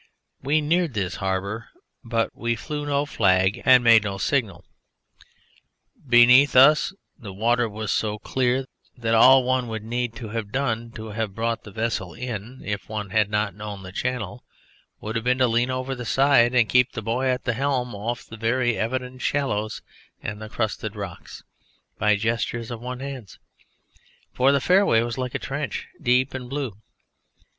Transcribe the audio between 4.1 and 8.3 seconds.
signal. Beneath us the water was so